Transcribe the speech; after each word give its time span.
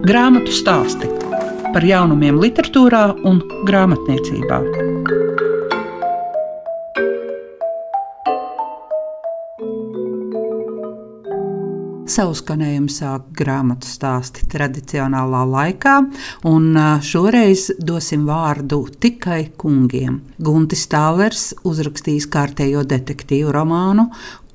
Grāmatu 0.00 0.48
stāsti 0.48 1.04
par 1.74 1.84
jaunumiem, 1.84 2.38
literatūrā 2.40 3.02
un 3.28 3.42
grāmatniecībā. 3.68 4.60
Savu 12.10 12.32
skanējumu 12.40 12.88
sāk 12.90 13.28
grāmatu 13.36 13.86
stāsti 13.86 14.48
tradicionālā 14.50 15.44
laikā, 15.52 15.98
un 16.48 16.72
šoreiz 17.04 17.68
dosim 17.76 18.24
vārdu 18.26 18.86
tikai 19.04 19.50
kungiem. 19.60 20.22
Guntis 20.40 20.88
Tālers 20.88 21.50
uzrakstīs 21.68 22.24
kārtējo 22.32 22.88
detektīvu 22.88 23.52
romānu, 23.52 24.08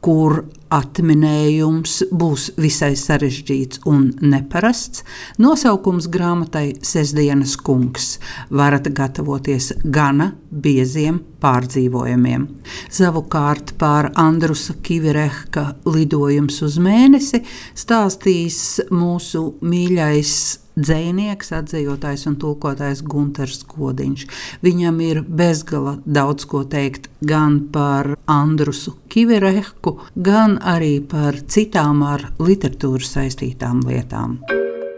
kur 0.05 0.43
atminējums 0.75 1.95
būs 2.13 2.49
visai 2.61 2.91
sarežģīts 2.99 3.81
un 3.89 4.09
neparasts. 4.21 5.03
Nosaukums 5.41 6.07
grāmatai 6.13 6.75
Sesdienas 6.85 7.55
kungs. 7.57 8.15
Varat 8.49 8.89
gatavoties 8.93 9.71
gana 9.83 10.31
bieziem 10.49 11.21
pārdzīvojumiem. 11.41 12.45
Savukārt 12.93 13.75
par 13.81 14.11
Andrusa 14.19 14.75
Kivirehka 14.85 15.71
lidojums 15.89 16.61
uz 16.65 16.77
mēnesi 16.81 17.41
stāstīs 17.77 18.61
mūsu 18.93 19.47
mīļais 19.65 20.64
dzinieks, 20.75 21.51
atzījotājs 21.55 22.25
un 22.29 22.37
tulkotājs 22.41 23.03
Gunārs 23.07 23.63
Kodiņš. 23.69 24.25
Viņam 24.65 25.01
ir 25.05 25.21
bezgala 25.25 25.97
daudz 26.05 26.47
ko 26.49 26.63
teikt 26.67 27.09
gan 27.25 27.61
par 27.73 28.13
Andrusu 28.29 28.95
Kiverehku, 29.11 29.97
gan 30.15 30.59
arī 30.61 30.99
par 31.01 31.39
citām 31.47 32.03
ar 32.05 32.29
literatūru 32.39 33.03
saistītām 33.03 33.83
lietām. 33.87 34.39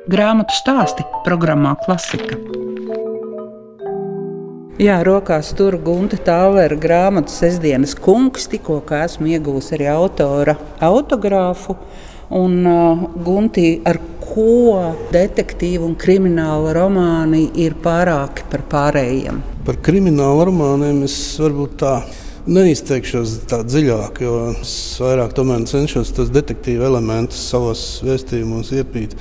Grāmatu 0.08 0.56
stāsti 0.56 1.04
programmā 1.26 1.76
Klasika. 1.84 2.40
Jā, 4.78 5.00
rokās 5.02 5.48
tur 5.58 5.74
Gunta 5.82 6.20
Tālera 6.22 6.76
grāmatu 6.78 7.34
Sesdienas 7.34 7.96
kungs. 7.98 8.46
Tikko 8.52 8.84
esmu 8.94 9.32
ieguvusi 9.34 9.74
arī 9.74 9.88
autora 9.90 10.54
autogrāfu. 10.86 11.74
Un 12.30 12.66
uh, 12.68 13.04
Gunti, 13.24 13.78
ar 13.88 14.02
ko 14.20 14.94
detektīvu 15.14 15.86
un 15.88 15.94
krimināla 15.96 16.74
romāni 16.76 17.46
ir 17.64 17.78
pārāki 17.80 18.44
par 18.52 18.66
pārējiem? 18.68 19.40
Par 19.68 19.80
kriminālu 19.84 20.50
romāniem 20.50 21.06
es 21.08 21.16
varbūt 21.40 21.78
tā 21.80 21.94
neizteikšos 22.48 23.38
tā 23.48 23.62
dziļāk, 23.64 24.22
jo 24.24 24.36
es 24.52 24.74
vairāk 25.00 25.36
cenšos 25.72 26.12
tos 26.16 26.32
detektīvu 26.36 26.84
elementus 26.88 27.48
savos 27.48 28.02
vēstījumos 28.04 28.72
iepīt. 28.76 29.16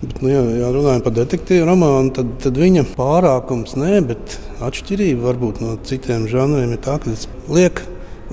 Bet, 0.00 0.18
nu, 0.20 0.32
ja, 0.32 0.42
ja 0.56 0.72
runājam 0.72 1.04
par 1.04 1.16
detektīvu 1.16 1.68
romānu, 1.68 2.12
tad, 2.16 2.34
tad 2.40 2.56
viņa 2.60 2.88
pārākums 2.96 3.76
nē, 3.76 4.00
bet 4.08 4.40
atšķirība 4.64 5.28
varbūt 5.28 5.62
no 5.64 5.76
citiem 5.84 6.28
žanriem 6.28 6.72
ir 6.76 6.84
tā, 6.84 6.98
ka 7.00 7.12
tas 7.12 7.28
liek 7.52 7.80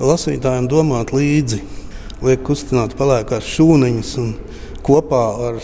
lasītājiem 0.00 0.68
domāt 0.68 1.12
līdzi 1.12 1.62
liek 2.24 2.44
kustināt 2.46 2.94
pelēkās 2.98 3.46
šūniņas 3.54 4.12
un 4.22 4.30
kopā 4.84 5.24
ar, 5.48 5.58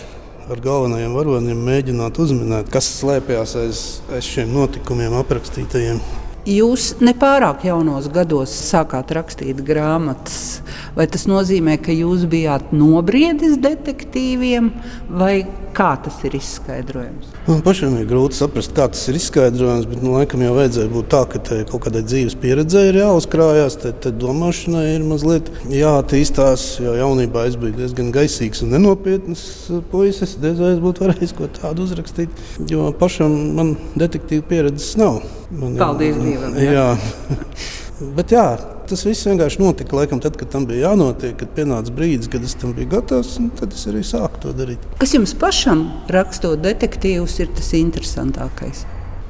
ar 0.50 0.62
galvenajiem 0.64 1.14
varoņiem 1.17 1.62
mēģināt 1.69 2.20
uzminēt, 2.20 2.72
kas 2.72 2.89
slēpjas 2.98 3.56
aiz, 3.62 3.84
aiz 4.12 4.28
šiem 4.28 4.52
notikumiem 4.56 5.17
aprakstītajiem. 5.22 6.02
Jūs 6.50 6.96
nepārāk 6.98 7.62
jaunos 7.68 8.08
gados 8.10 8.50
sākāt 8.50 9.12
rakstīt 9.14 9.60
grāmatas. 9.62 10.64
Vai 10.96 11.06
tas 11.06 11.28
nozīmē, 11.30 11.76
ka 11.78 11.94
jūs 11.94 12.24
bijāt 12.30 12.72
nobriedis 12.74 13.54
detektīviem, 13.62 14.72
vai 15.14 15.44
kā 15.76 15.92
tas 16.02 16.16
ir 16.26 16.34
izskaidrojams? 16.34 17.28
Man 17.46 17.62
pašam 17.62 17.94
ir 18.00 18.08
grūti 18.10 18.40
saprast, 18.40 18.74
kā 18.74 18.88
tas 18.90 19.04
ir 19.12 19.20
izskaidrojams, 19.20 19.86
bet 19.92 20.02
nu, 20.02 20.16
laikam 20.16 20.42
jau 20.42 20.56
vajadzēja 20.56 20.90
būt 20.90 21.10
tā, 21.14 21.22
ka 21.30 21.42
kaut 21.70 21.84
kādai 21.86 22.02
dzīves 22.08 22.34
pieredzei 22.42 22.88
ir 22.90 22.98
jāuzkrājās, 23.05 23.78
tad, 23.84 24.08
domāšanai 24.18 24.86
ir 24.96 25.06
mazliet 25.06 25.52
jāattīstās. 25.70 26.66
Jo 26.83 26.96
jaunībā 26.98 27.46
es 27.46 27.58
biju 27.60 27.78
diezgan 27.78 28.10
gaisīgs 28.16 28.64
un 28.66 28.74
nenopietns 28.74 29.44
puisis. 29.92 30.34
Diez 30.42 30.58
vai 30.58 30.74
es 30.74 30.83
būtu 30.83 31.06
varējis 31.06 31.36
ko 31.39 31.46
tādu 31.60 31.86
uzrakstīt, 31.86 32.42
jo 32.72 32.90
pašam 32.98 33.39
man 33.60 33.77
detektīva 33.94 34.50
pieredzes 34.50 34.96
nav. 34.98 35.22
Man, 35.50 35.74
Paldies 35.78 36.18
Dievam! 36.22 36.55
Jā. 36.55 36.74
jā. 36.77 37.38
bet 38.16 38.34
jā, 38.34 38.44
tas 38.90 39.02
viss 39.06 39.27
vienkārši 39.27 39.58
notika 39.62 39.98
laikam, 39.98 40.20
tad, 40.22 40.38
kad 40.38 40.52
tam 40.52 40.66
bija 40.68 40.90
jānotiek, 40.90 41.34
kad 41.40 41.50
pienāca 41.56 41.94
brīdis, 41.94 42.30
kad 42.30 42.46
es 42.46 42.55
tam 42.58 42.74
biju 42.77 42.92
gatavs. 42.94 43.34
Tad 43.58 43.74
es 43.74 43.83
arī 43.90 44.05
sāku 44.06 44.44
to 44.44 44.55
darīt. 44.55 44.86
Kas 45.02 45.16
jums 45.16 45.34
pašam 45.39 45.89
rakstot 46.10 46.62
detektīvus 46.62 47.40
ir 47.42 47.50
tas 47.56 47.72
interesantākais? 47.78 48.86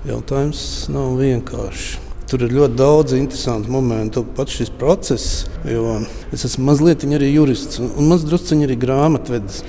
Jautājums 0.08 0.62
nav 0.92 1.16
vienkāršs. 1.20 1.98
Tur 2.30 2.44
ir 2.46 2.52
ļoti 2.54 2.76
daudz 2.78 3.16
interesantu 3.16 3.72
momentu. 3.74 4.22
Pats 4.36 4.54
šis 4.60 4.68
process, 4.78 5.48
jo 5.66 5.96
es 6.30 6.44
esmu 6.46 6.68
mazliet 6.68 7.02
arī 7.08 7.32
jurists 7.32 7.80
un 7.82 8.06
mazliet 8.06 8.52
arī 8.54 8.76
grāmatvedis. 8.78 9.64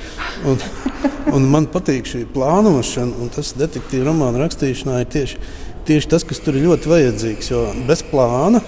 Un, 0.45 0.61
un 1.39 1.47
man 1.49 1.65
patīk 1.73 2.05
šī 2.11 2.27
plānošana, 2.35 3.17
un 3.17 3.33
tas 3.33 3.55
detektīva 3.57 4.11
romāna 4.11 4.43
rakstīšanā 4.43 5.01
ir 5.01 5.09
tieši, 5.15 5.41
tieši 5.87 6.13
tas, 6.13 6.27
kas 6.27 6.39
tur 6.43 6.57
ir 6.57 6.67
ļoti 6.69 6.91
vajadzīgs. 6.91 7.51
Jo 7.53 7.65
bez 7.87 8.05
plāna 8.07 8.61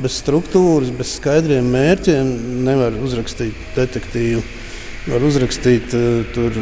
bez 0.00 0.16
struktūras, 0.22 0.92
bez 0.96 1.16
skaidriem 1.18 1.66
mērķiem 1.72 2.30
nevar 2.66 2.96
uzrakstīt 3.04 3.56
detektīvu. 3.76 4.42
Var 5.02 5.24
uzrakstīt 5.26 5.94
uh, 5.98 6.22
tur 6.30 6.54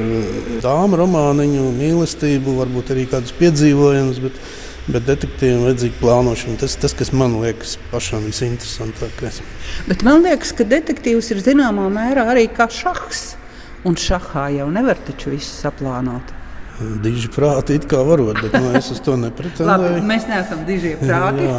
dāmu 0.64 0.96
romāniņu, 1.02 1.66
mīlestību, 1.76 2.56
varbūt 2.62 2.94
arī 2.94 3.04
kādus 3.10 3.34
piedzīvojumus, 3.36 4.20
bet, 4.24 4.38
bet 4.88 5.04
detektīvam 5.10 5.66
vajadzīga 5.68 6.00
plānošana. 6.00 6.56
Tas 6.62 6.78
tas, 6.80 6.96
kas 6.96 7.12
man 7.12 7.36
liekas 7.42 7.76
pašam 7.92 8.24
visinteresantākais. 8.30 9.42
Bet 9.90 10.06
man 10.08 10.24
liekas, 10.24 10.54
ka 10.56 10.64
detektīvs 10.64 11.30
ir 11.34 11.44
zināmā 11.44 11.90
mērā 11.92 12.30
arī 12.32 12.48
kā 12.48 12.70
šahs. 12.72 13.34
Un 13.84 13.94
šahā 13.96 14.50
jau 14.56 14.66
nevar 14.72 14.98
taču 15.06 15.32
visu 15.32 15.52
saplānot. 15.52 16.39
Diži 17.04 17.28
prāti 17.32 17.76
it 17.76 17.84
kā 17.90 18.00
varot, 18.06 18.38
bet 18.40 18.54
nu, 18.56 18.70
es 18.78 18.88
uz 18.94 19.02
to 19.04 19.16
nepretendēju. 19.20 19.68
Labi, 19.68 20.06
mēs 20.08 20.24
neesam 20.30 20.62
diži 20.68 20.94
prāti. 21.02 21.50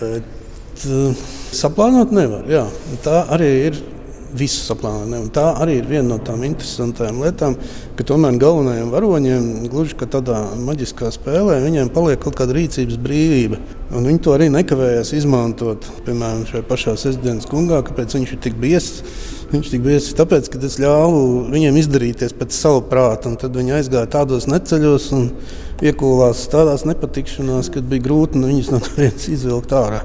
Bet 0.00 0.84
uh, 0.88 1.24
saplānot 1.56 2.12
nevar. 2.14 2.44
Jā. 2.50 2.66
Tā 3.06 3.24
arī 3.36 3.54
ir. 3.70 3.80
Visu 4.30 4.60
saplānot. 4.62 5.32
Tā 5.34 5.42
arī 5.58 5.80
ir 5.80 5.88
viena 5.90 6.12
no 6.12 6.16
tām 6.22 6.44
interesantām 6.46 7.16
lietām, 7.18 7.56
ka 7.98 8.04
tomēr 8.06 8.36
galvenajiem 8.38 8.92
varoņiem, 8.92 9.48
gluži 9.72 9.96
kā 9.98 10.06
tādā 10.06 10.36
maģiskā 10.54 11.10
spēlē, 11.16 11.56
viņiem 11.64 11.90
paliek 11.90 12.22
kaut 12.22 12.36
kāda 12.38 12.54
rīcības 12.54 13.00
brīvība. 13.02 13.58
Un 13.90 14.06
viņi 14.06 14.22
to 14.22 14.36
arī 14.36 14.46
nekavējas 14.54 15.10
izmantot. 15.18 15.88
Piemēram, 16.06 16.44
šajā 16.46 16.62
pašā 16.70 16.94
sestdienas 17.02 17.50
kungā, 17.50 17.82
kāpēc 17.88 18.14
viņš 18.20 18.36
ir 18.36 18.42
tik 18.46 18.54
biests. 18.62 19.02
Viņš 19.50 19.70
tik 19.72 19.80
bieži 19.82 20.12
tāpēc, 20.14 20.46
ka 20.52 20.60
es 20.62 20.76
ļāvu 20.78 21.22
viņiem 21.50 21.78
izdarīties 21.80 22.36
pēc 22.38 22.54
sava 22.54 22.84
prāta. 22.86 23.32
Tad 23.40 23.56
viņi 23.58 23.74
aizgāja 23.80 24.06
tādos 24.12 24.46
neceļos 24.46 25.08
un 25.16 25.24
iekūlās 25.82 26.44
tādās 26.52 26.86
nepatikšanās, 26.86 27.72
kad 27.74 27.88
bija 27.90 28.04
grūti 28.06 28.38
no 28.38 28.46
viņas 28.50 28.70
no 28.70 28.78
turienes 28.84 29.26
izvilkt 29.32 29.74
ārā. 29.74 30.04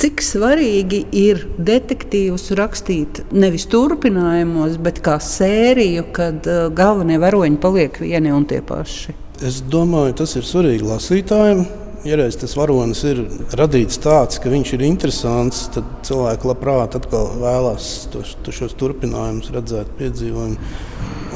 Cik 0.00 0.22
svarīgi 0.24 1.02
ir 1.18 1.42
detektīvus 1.60 2.46
rakstīt 2.56 3.24
nevis 3.36 3.66
turpinājumos, 3.68 4.78
bet 4.80 5.02
kā 5.04 5.18
sēriju, 5.20 6.06
kad 6.16 6.46
uh, 6.48 6.70
galvenie 6.72 7.18
varoņi 7.20 7.60
paliek 7.60 7.98
vieni 8.00 8.32
un 8.32 8.46
tie 8.48 8.62
paši? 8.64 9.12
Es 9.44 9.60
domāju, 9.66 10.14
tas 10.22 10.38
ir 10.38 10.46
svarīgi 10.48 10.86
lasītājiem. 10.88 11.66
Ja 12.00 12.16
reiz 12.16 12.38
tas 12.40 12.54
varonis 12.56 13.02
ir 13.04 13.18
radīts 13.60 13.98
tāds, 14.00 14.38
ka 14.40 14.48
viņš 14.48 14.70
ir 14.72 14.84
interesants, 14.86 15.66
tad 15.74 15.84
cilvēki 16.08 16.48
labprāt 16.48 16.94
vēlās 17.10 17.88
tos, 18.14 18.30
šos 18.56 18.72
turpinājumus 18.80 19.50
redzēt, 19.52 19.90
piedzīvojumus. 19.98 20.78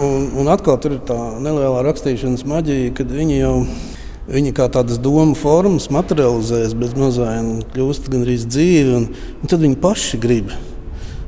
Un, 0.04 0.30
un 0.41 0.48
atkal 0.48 0.78
tur 0.80 0.96
ir 0.96 1.02
tā 1.05 1.19
nelielā 1.44 1.84
rakstīšanas 1.84 2.46
maģija, 2.49 2.94
kad 2.96 3.12
viņi 3.12 3.37
jau 3.43 3.52
viņi 4.25 4.55
kā 4.56 4.70
tādas 4.72 4.96
domu 5.05 5.37
formas 5.37 5.90
materializējas 5.93 6.72
bez 6.81 6.96
mazām, 6.96 7.58
kļūst 7.75 8.08
gandrīz 8.08 8.49
dzīvi, 8.49 8.96
un, 8.96 9.08
un 9.12 9.52
tad 9.52 9.60
viņi 9.60 9.81
paši 9.84 10.20
grib. 10.22 10.52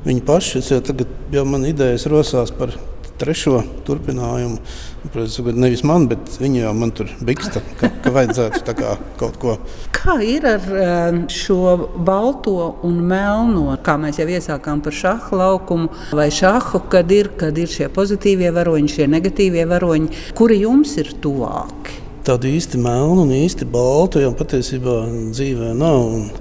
Viņi 0.07 0.25
paši, 0.25 0.65
jau 0.71 0.81
tagad 0.87 1.13
jau 1.35 1.45
man 1.45 1.69
idejas 1.69 2.09
rosās 2.09 2.55
par 2.57 2.73
trešo 3.21 3.63
turpinājumu. 3.87 4.59
Protams, 5.13 5.39
nevis 5.55 5.85
man, 5.87 6.09
bet 6.11 6.39
viņi 6.41 6.65
jau 6.65 6.73
man 6.77 6.93
tur 6.97 7.11
biksta, 7.25 7.63
ka, 7.79 7.91
ka 8.03 8.13
vajadzētu 8.15 8.75
kā 8.77 8.95
kaut 9.21 9.37
ko. 9.43 9.57
Kā 9.95 10.17
ir 10.25 10.47
ar 10.51 10.65
um, 10.67 11.21
šo 11.31 11.77
balto 12.07 12.73
un 12.87 12.99
melno, 13.07 13.69
kā 13.87 13.95
mēs 14.03 14.19
jau 14.21 14.27
iesākām 14.27 14.83
par 14.85 14.97
šāhu 14.97 15.39
laukumu 15.41 15.91
vai 16.17 16.29
šāhu, 16.35 16.83
kad 16.93 17.13
ir, 17.15 17.31
kad 17.39 17.59
ir 17.59 17.71
šie 17.71 17.89
pozitīvie 17.95 18.51
varoņi, 18.57 18.93
šie 18.97 19.07
negatīvie 19.13 19.69
varoņi, 19.71 20.27
kuri 20.37 20.61
jums 20.65 20.97
ir 21.01 21.15
tuvāki? 21.23 22.03
Tādu 22.27 22.51
īsti 22.51 22.81
melnu 22.83 23.23
un 23.23 23.31
īsti 23.37 23.69
baltu 23.71 24.19
jau 24.19 24.33
patiesībā 24.35 24.99
dzīvē 25.31 25.71
nav. 25.79 26.33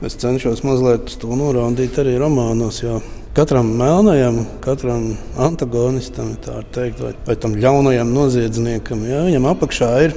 Es 0.00 0.16
cenšos 0.16 0.62
mazliet 0.64 1.10
to 1.20 1.36
norādīt 1.36 1.98
arī 2.00 2.14
romānos. 2.22 2.80
Jo 2.80 3.02
katram 3.36 3.70
melnajam, 3.78 4.42
katram 4.64 5.10
antagonistam, 5.38 6.34
tā 6.44 6.60
teikt, 6.74 7.02
vai, 7.04 7.14
vai 7.26 7.36
tam 7.40 7.56
ļaunajam 7.58 8.12
noziedzniekam, 8.14 9.04
jā, 9.08 9.24
viņam 9.28 9.50
apakšā 9.52 9.90
ir 10.08 10.16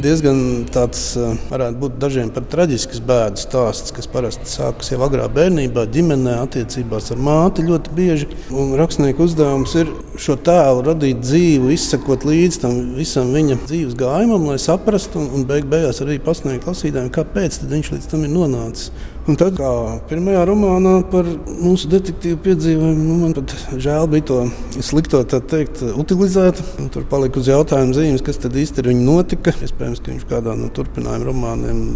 diezgan 0.00 0.64
tāds, 0.72 1.16
eh, 1.20 1.36
varētu 1.50 1.78
būt 1.80 1.98
dažiem 2.00 2.30
pat 2.32 2.48
traģisks 2.52 3.02
bēdu 3.04 3.40
stāsts, 3.40 3.92
kas 3.92 4.08
parasti 4.08 4.48
sākas 4.48 4.92
jau 4.92 5.00
agrā 5.04 5.28
bērnībā, 5.28 5.84
ģimenē, 5.92 6.38
attiecībās 6.46 7.10
ar 7.12 7.20
māti 7.20 7.66
ļoti 7.66 7.92
bieži. 7.96 8.28
Un 8.50 8.72
rakstnieku 8.80 9.26
uzdevums 9.26 9.74
ir 9.76 9.92
šo 10.16 10.36
tēlu 10.36 10.84
radīt 10.86 11.20
dzīvu, 11.20 11.72
izsekot 11.72 12.24
līdz 12.24 12.60
tam 12.64 12.94
visam 12.96 13.32
viņa 13.34 13.58
dzīves 13.66 13.96
gājumam, 13.98 14.46
lai 14.48 14.58
saprastu 14.62 15.20
un, 15.20 15.30
un 15.36 15.44
beig 15.44 15.68
beigās 15.68 16.00
arī 16.00 16.18
pasniegt 16.22 16.66
lasītājiem, 16.66 17.12
kāpēc 17.12 17.60
viņš 17.68 17.92
līdz 17.92 18.08
tam 18.08 18.24
ir 18.24 18.32
nonācis. 18.32 18.92
Un 19.22 19.36
tad, 19.38 19.54
kā 19.54 19.68
pirmajā 20.10 20.40
romānā 20.48 20.96
par 21.12 21.28
mūsu 21.46 21.86
detektīvu 21.92 22.40
piedzīvojumu, 22.42 23.04
nu, 23.06 23.18
man 23.20 23.36
pat 23.36 23.54
žēl 23.78 24.08
bija 24.10 24.26
to 24.26 24.38
slikto 24.82 25.20
teikt, 25.30 25.84
utilizēt. 25.94 26.58
Un 26.82 26.90
tur 26.90 27.06
palika 27.10 27.38
uz 27.38 27.50
jautājumu 27.52 27.94
zīmes, 27.94 28.24
kas 28.26 28.42
tad 28.42 28.58
īsti 28.58 28.82
ar 28.82 28.90
viņu 28.90 29.06
notika. 29.06 29.54
Iespējams, 29.62 30.02
ka 30.02 30.10
viņš 30.10 30.26
kādā 30.32 30.56
no 30.58 30.72
turpinājuma 30.74 31.28
romāniem 31.28 31.86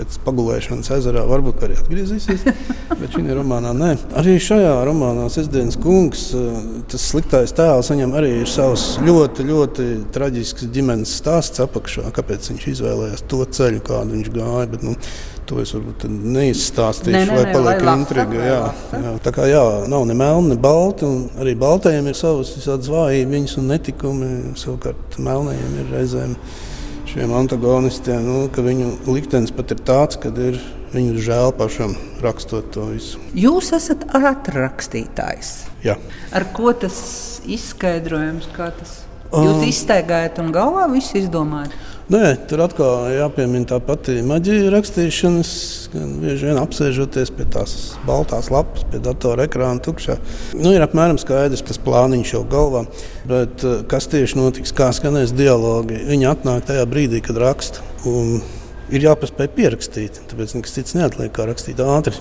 pēc 0.00 0.16
pagulēšanas 0.24 0.88
ezerā 0.96 1.26
varbūt 1.28 1.64
arī 1.66 1.76
atgriezīsies. 1.76 2.46
Bet 3.00 3.12
šī 3.12 3.26
romānā 3.36 3.74
nē. 3.76 3.90
Arī 4.16 4.38
šajā 4.40 4.72
romānā 4.88 5.26
Sestdienas 5.32 5.76
kungs, 5.80 6.30
tas 6.88 7.04
sliktais 7.12 7.52
tēls, 7.56 7.92
viņam 7.92 8.16
arī 8.16 8.32
ir 8.40 8.48
savs 8.48 8.94
ļoti, 9.04 9.44
ļoti 9.50 9.88
traģisks 10.14 10.70
ģimenes 10.72 11.12
stāsts 11.20 11.60
apakšā. 11.64 12.08
Kāpēc 12.16 12.48
viņš 12.54 12.66
izvēlējās 12.72 13.26
to 13.28 13.44
ceļu, 13.58 13.84
kādu 13.90 14.16
viņš 14.16 14.32
gāja. 14.38 14.70
Bet, 14.72 14.86
nu, 14.86 14.96
To 15.50 15.58
es 15.58 15.72
varbūt 15.74 16.04
neizstāstīšu, 16.06 17.10
ne, 17.16 17.24
ne, 17.26 17.36
lai 17.40 17.46
paliek 17.50 17.80
lai 17.82 17.94
intriga. 17.98 18.42
Jā, 18.46 18.58
jā. 18.94 19.14
Tā 19.24 19.32
kā 19.34 19.48
jā, 19.50 19.62
nav 19.90 20.04
ne 20.06 20.14
melni, 20.14 20.52
ne 20.54 20.58
balti. 20.62 21.08
Arī 21.42 21.56
baltajiem 21.58 22.06
ir 22.06 22.18
savas 22.18 22.52
visādas 22.54 22.90
vājības 22.92 23.56
un 23.58 23.66
netikumi. 23.72 24.28
Savukārt 24.60 25.18
melnajiem 25.18 25.80
ir 25.82 25.90
reizēm 25.96 26.36
šiem 27.10 27.34
antagonistiem, 27.34 28.22
nu, 28.22 28.44
ka 28.54 28.62
viņu 28.62 28.92
liktenis 29.10 29.50
pat 29.50 29.74
ir 29.74 29.82
tāds, 29.82 30.20
ka 30.22 30.30
ir 30.30 30.60
viņu 30.94 31.18
žēl 31.26 31.50
pašam 31.58 31.96
rakstot 32.22 32.70
to 32.76 32.86
visu. 32.92 33.18
Jūs 33.34 33.72
esat 33.74 34.06
ātrrakstītājs. 34.14 35.52
Jā. 35.82 35.98
Ar 36.30 36.46
ko 36.54 36.70
tas 36.78 37.00
izskaidrojams? 37.42 38.46
Tas? 38.54 39.00
Jūs 39.30 39.66
izteigājat 39.66 40.38
un 40.42 40.54
galvā 40.54 40.86
visu 40.94 41.18
izdomājat? 41.18 41.74
Nē, 42.10 42.32
tur 42.50 42.58
atkal 42.64 43.04
jāpiemina 43.14 43.68
tā 43.70 43.76
pati 43.86 44.16
maģija 44.26 44.72
rakstīšanas. 44.74 45.50
Bieži 45.94 46.48
vien 46.48 46.58
apsēžoties 46.58 47.30
pie 47.36 47.44
tās 47.54 47.74
baltās 48.02 48.48
lapas, 48.50 48.82
pie 48.90 48.98
datora 49.04 49.46
ekrāna 49.46 49.78
tukšā. 49.84 50.16
Nu, 50.58 50.72
ir 50.74 50.82
apmēram 50.82 51.20
skaidrs 51.22 51.62
tas 51.68 51.78
plāniņš 51.78 52.32
jau 52.34 52.42
galvā. 52.50 52.82
Bet 53.30 53.62
eh, 53.62 53.84
kas 53.90 54.10
tieši 54.10 54.40
notiks, 54.40 54.74
kā 54.74 54.90
skanēs 54.96 55.36
dialogi, 55.38 56.02
viņi 56.08 56.26
atnāk 56.32 56.66
tajā 56.72 56.82
brīdī, 56.90 57.22
kad 57.22 57.38
raksta. 57.38 57.86
Un 58.10 58.40
ir 58.90 59.06
jāpaspēj 59.06 59.52
pierakstīt, 59.54 60.18
tāpēc 60.32 60.56
nekas 60.58 60.74
cits 60.80 60.98
neatliek, 60.98 61.30
kā 61.36 61.46
rakstīt 61.46 61.78
ātri. 61.78 62.18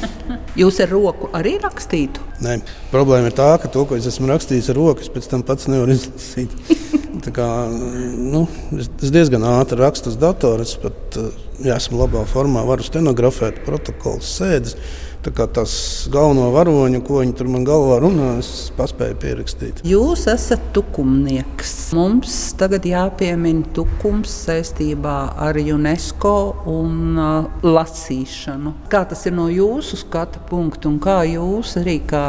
Jūs 0.60 0.82
ar 0.84 0.92
roku 0.92 1.32
arī 1.32 1.56
rakstītu? 1.62 2.20
Nē, 2.44 2.60
problēma 2.92 3.32
ir 3.32 3.40
tā, 3.40 3.54
ka 3.62 3.72
to, 3.72 3.88
ko 3.88 3.96
es 3.96 4.12
esmu 4.12 4.28
rakstījis 4.28 4.74
ar 4.74 4.82
roku, 4.82 5.00
es 5.00 5.08
pēc 5.08 5.32
tam 5.32 5.46
pats 5.48 5.72
nevaru 5.72 5.96
izlasīt. 5.96 6.52
Kā, 7.30 7.46
nu, 7.70 8.46
es, 8.74 8.88
diezgan 9.14 9.44
ātri 9.46 9.78
rakstu 9.78 10.10
uz 10.10 10.18
datora. 10.18 10.66
Es 10.66 10.74
pat, 10.80 11.18
ja 11.62 11.78
esmu 11.78 12.00
labā 12.02 12.24
formā, 12.26 12.64
varu 12.66 12.82
stenografēt 12.82 13.62
protokolus, 13.66 14.34
sēdes. 14.40 14.76
Tā 15.22 15.30
kā 15.30 15.44
tas 15.46 15.72
galveno 16.10 16.48
varoņu, 16.50 16.98
ko 17.06 17.20
viņi 17.20 17.36
tur 17.38 17.46
man 17.46 17.62
galvā 17.62 18.00
runā, 18.02 18.32
es 18.40 18.72
paspēju 18.74 19.14
pierakstīt. 19.22 19.82
Jūs 19.86 20.24
esat 20.32 20.64
tukumnieks. 20.74 21.92
Mums 21.94 22.34
tagad 22.58 22.88
jāpiemina 22.90 23.62
tukums 23.76 24.34
saistībā 24.48 25.14
ar 25.46 25.60
UNESCO 25.62 26.34
un 26.74 27.14
uh, 27.14 27.46
lasīšanu. 27.62 28.74
Kā 28.90 29.04
tas 29.06 29.22
ir 29.30 29.38
no 29.38 29.46
jūsu 29.46 30.02
skatu 30.02 30.42
punkta 30.50 30.90
un 30.90 30.98
kā 31.02 31.20
jūs 31.30 31.76
arī 31.78 32.00
kā 32.02 32.24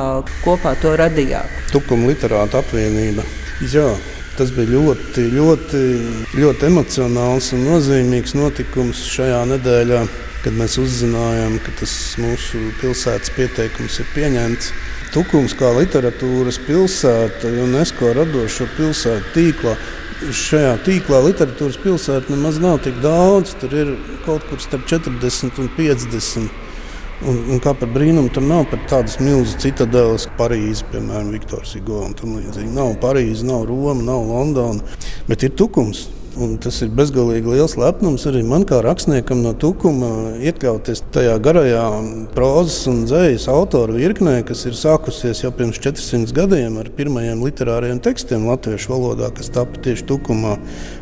kopā 0.45 0.77
to 0.83 0.93
radījāt? 1.01 1.73
Tukuma 1.73 2.13
literāta 2.13 2.61
apvienība. 2.61 3.25
Jā, 3.73 3.89
Tas 4.33 4.50
bija 4.50 4.71
ļoti, 4.71 5.27
ļoti, 5.30 5.80
ļoti 6.41 6.65
emocionāls 6.65 7.51
un 7.53 7.68
nozīmīgs 7.68 8.33
notikums 8.33 9.03
šajā 9.13 9.44
nedēļā, 9.51 10.00
kad 10.41 10.56
mēs 10.57 10.80
uzzinājām, 10.81 11.59
ka 11.62 11.74
tas 11.77 11.94
mūsu 12.18 12.62
pilsētas 12.80 13.30
pieteikums 13.35 14.00
ir 14.01 14.09
pieņemts. 14.15 14.71
Tukums 15.13 15.53
kā 15.53 15.69
literatūras 15.77 16.57
pilsēta, 16.65 17.51
UNESCO 17.62 18.15
radošo 18.18 18.65
pilsētu 18.74 19.35
tīklā. 19.35 19.77
Šajā 20.33 20.74
tīklā 20.88 21.21
literatūras 21.27 21.77
pilsēta 21.83 22.33
nemaz 22.33 22.57
nav 22.63 22.81
tik 22.81 22.97
daudz. 23.06 23.53
Tur 23.62 23.77
ir 23.77 23.95
kaut 24.25 24.50
kur 24.50 24.65
starp 24.65 24.89
40 24.89 25.62
un 25.62 25.69
50 25.77 26.62
Un, 27.23 27.37
un 27.55 27.59
kā 27.63 27.71
par 27.77 27.87
brīnumu, 27.93 28.27
tur 28.35 28.43
nav 28.43 28.65
pat 28.67 28.81
tādas 28.91 29.15
milzīgas 29.21 29.61
citadeles, 29.63 30.25
kā 30.27 30.35
Parīze, 30.41 30.83
piemēram, 30.91 31.29
Viktors 31.31 31.71
Hugo. 31.77 32.01
Nav 32.73 32.97
Parīze, 32.99 33.45
nav 33.47 33.63
Roma, 33.69 34.01
nav 34.03 34.25
Londona, 34.27 34.97
bet 35.29 35.47
ir 35.47 35.55
tukums. 35.55 36.09
Un 36.33 36.55
tas 36.57 36.79
ir 36.81 36.89
bezgalīgi 36.89 37.45
liels 37.45 37.75
lepnums 37.77 38.23
arī 38.25 38.39
man, 38.41 38.63
kā 38.65 38.79
rakstniekam, 38.81 39.43
no 39.45 39.51
tukuma 39.53 40.07
iekļauties 40.41 41.03
tajā 41.13 41.35
garajā 41.45 41.83
prozas 42.33 42.79
un 42.89 43.03
dzīslas 43.05 43.45
autora 43.53 43.93
virknē, 43.93 44.39
kas 44.47 44.65
ir 44.65 44.73
sākusies 44.73 45.43
jau 45.43 45.51
pirms 45.53 45.77
400 45.77 46.33
gadiem 46.33 46.79
ar 46.81 46.89
pirmajiem 46.97 47.45
literāriem 47.45 48.01
tekstiem 48.01 48.49
latviešu 48.49 48.95
valodā, 48.95 49.29
kas 49.37 49.53
tapu 49.53 49.77
tieši 49.85 50.09
tukumā 50.09 50.57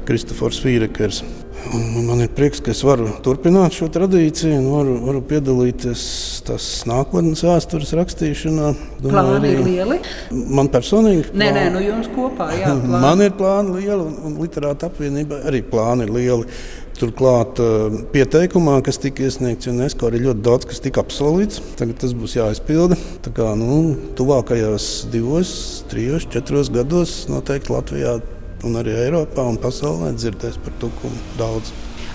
Kristofors 0.10 0.60
Fīrekers. 0.66 1.24
Un 1.70 2.06
man 2.08 2.20
ir 2.24 2.32
prieks, 2.34 2.60
ka 2.64 2.74
es 2.74 2.82
varu 2.84 3.06
turpināt 3.24 3.76
šo 3.78 3.88
tradīciju 3.94 4.58
varu, 4.66 4.96
varu 5.06 5.22
piedalīties 5.30 6.04
tās 6.48 6.66
nākotnes 6.90 7.44
vēstures 7.46 7.94
rakstīšanā. 8.00 8.72
Domāju, 9.04 9.14
plāni 9.14 9.52
ir 9.54 9.62
lieli. 9.68 10.00
Man 10.32 10.72
personīgi 10.74 11.28
plāni. 11.30 11.42
Nē, 11.44 11.50
nē, 11.56 11.66
nu 11.76 11.84
jums 11.86 12.10
kopā. 12.16 12.50
Jā, 12.58 12.74
plāni. 12.82 13.02
man 13.06 13.24
ir 13.24 13.36
plāni 13.38 13.78
lieli 13.78 14.00
un, 14.08 14.18
un 14.28 14.40
literāta 14.42 14.90
apvienība 14.90 15.44
arī 15.52 15.62
plāni 15.68 16.10
ir 16.10 16.16
lieli. 16.18 16.50
Turklāt 16.98 17.62
eh, 17.64 18.02
pieteikumā, 18.14 18.76
kas 18.86 19.00
tika 19.02 19.24
iesniegts 19.30 19.70
UNESCO, 19.72 20.10
arī 20.10 20.26
ļoti 20.26 20.46
daudz 20.46 20.68
kas 20.70 20.84
tika 20.84 21.06
apsolīts. 21.06 21.62
Tagad 21.80 22.02
tas 22.04 22.18
būs 22.18 22.36
jāizpilda. 22.42 23.00
Tā 23.26 23.34
kā 23.38 23.54
nu, 23.58 23.82
tuvākajos 24.20 24.92
divos, 25.14 25.56
trijos, 25.94 26.28
četros 26.34 26.74
gados 26.74 27.24
noteikti 27.32 27.74
Latvijā 27.74 28.20
un 28.68 28.78
arī 28.82 28.94
Eiropā 29.06 29.46
un 29.50 29.58
pasaulē 29.62 30.12
dzirdēs 30.18 30.60
par 30.62 30.76
tukumu 30.82 31.18
daudz. 31.40 31.72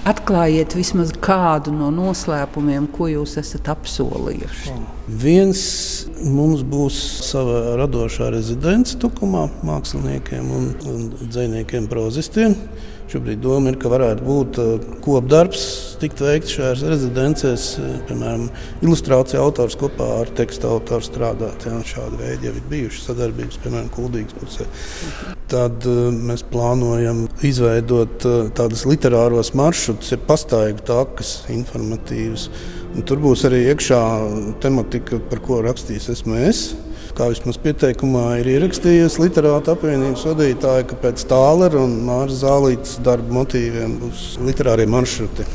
Atklājiet 0.06 0.76
vismaz 0.78 1.10
kādu 1.18 1.72
no 1.74 1.88
noslēpumiem, 1.90 2.84
ko 2.94 3.08
jūs 3.10 3.32
esat 3.40 3.66
apsolījuši. 3.72 4.74
Viens 5.22 5.62
mums 6.22 6.62
būs 6.62 6.98
sava 7.26 7.74
radošā 7.80 8.28
rezidence 8.30 8.94
tukumā, 9.02 9.48
māksliniekiem 9.66 10.52
un, 10.54 10.68
un 10.86 11.08
dziniekiem, 11.24 11.88
prozistiem. 11.90 12.54
Šobrīd 13.06 13.38
doma 13.38 13.70
ir, 13.70 13.76
ka 13.78 13.90
varētu 13.92 14.24
būt 14.26 14.56
uh, 14.58 14.86
kopdarbs, 15.04 15.60
tikt 16.00 16.18
veikts 16.24 16.56
šajās 16.56 16.80
rezidencēs, 16.90 17.66
uh, 17.78 17.92
piemēram, 18.08 18.48
ilustrācija 18.82 19.38
autors 19.44 19.76
kopā 19.78 20.08
ar 20.24 20.32
tekstu 20.34 20.66
autoru 20.72 21.06
strādāt. 21.06 21.68
Jā, 21.68 21.78
šādi 21.86 22.18
veidi 22.18 22.48
jau 22.48 22.54
ir 22.58 22.64
bijuši 22.72 23.04
sadarbības, 23.04 23.60
piemēram, 23.62 23.92
Kuldīgas 23.94 24.34
pusē. 24.40 24.66
Tad 25.52 25.86
uh, 25.86 26.08
mēs 26.10 26.42
plānojam 26.50 27.28
izveidot 27.46 28.26
tādus 28.58 28.82
literāros 28.90 29.52
maršrutus, 29.54 30.10
ir 30.16 30.26
pastaigu 30.26 30.82
takas, 30.90 31.36
informatīvas. 31.54 32.48
Un 32.96 33.06
tur 33.06 33.22
būs 33.22 33.46
arī 33.46 33.68
iekšā 33.70 34.02
tematika, 34.64 35.22
par 35.30 35.44
ko 35.46 35.62
rakstīs 35.62 36.10
esmu 36.10 36.42
es 36.48 36.72
kā 37.16 37.30
vismaz 37.32 37.56
pieteikumā 37.62 38.24
ir 38.42 38.50
ierakstījies 38.56 39.16
literāta 39.22 39.72
apvienības 39.76 40.24
vadītāja, 40.28 40.86
ka 40.90 40.98
pēc 41.00 41.24
Tālera 41.30 41.80
un 41.80 41.94
Māras 42.04 42.42
Zālītes 42.42 42.98
darba 43.04 43.40
motīviem 43.40 43.96
būs 44.02 44.26
literārie 44.44 44.88
maršruti. 44.90 45.46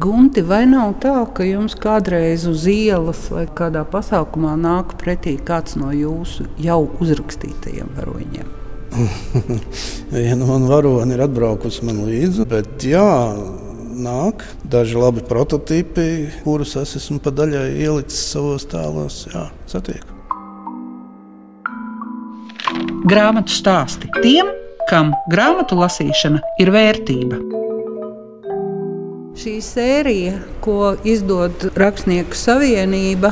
Gunti, 0.00 0.44
vai 0.46 0.62
nav 0.70 0.94
tā, 1.02 1.16
ka 1.34 1.42
jums 1.42 1.74
kādreiz 1.74 2.44
uz 2.46 2.68
ielas 2.70 3.24
vai 3.34 3.48
kādā 3.58 3.82
pasākumā 3.90 4.54
nāk 4.60 4.94
pretī 5.00 5.34
kāds 5.34 5.74
no 5.80 5.90
jūsu 5.90 6.46
jau 6.62 6.84
uzrakstītajiem 7.02 7.90
varoņiem? 7.96 8.54
Viena 10.14 10.38
no 10.44 10.60
varoņiem 10.70 11.16
ir 11.16 11.24
atbraukusi 11.26 11.90
man 11.90 12.04
līdzi, 12.06 12.46
bet 12.54 12.86
jā, 12.86 13.10
nāk 13.98 14.46
daži 14.62 14.98
labi 14.98 15.26
prototypi, 15.26 16.06
kurus 16.46 16.78
es 16.80 16.96
esmu 17.02 17.18
pa 17.24 17.34
daļai 17.34 17.66
ielicis 17.82 18.24
savos 18.30 18.70
tēlos. 18.70 19.24
Jā, 19.34 19.50
satieku. 19.70 20.19
Grāmatu 23.08 23.54
stāsti 23.56 24.10
tiem, 24.20 24.50
kam 24.90 25.14
grāmatu 25.32 25.78
lasīšana 25.78 26.42
ir 26.60 26.68
vērtība. 26.74 27.38
Šī 29.40 29.54
sērija, 29.64 30.34
ko 30.60 30.98
izdod 31.08 31.64
Rakstnieku 31.80 32.36
savienība, 32.36 33.30